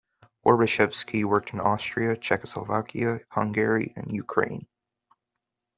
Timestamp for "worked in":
1.25-1.59